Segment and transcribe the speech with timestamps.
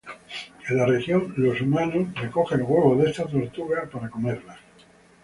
[0.67, 4.41] En la región, los humanos recogen los huevos de esta tortuga para comer.